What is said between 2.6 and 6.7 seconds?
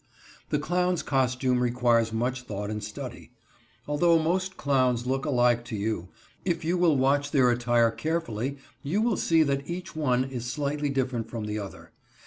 and study. Although most clowns look alike to you, if